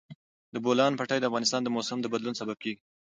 د 0.53 0.55
بولان 0.65 0.91
پټي 0.99 1.17
د 1.19 1.25
افغانستان 1.29 1.61
د 1.63 1.69
موسم 1.75 1.97
د 2.01 2.05
بدلون 2.13 2.33
سبب 2.41 2.57
کېږي. 2.63 2.81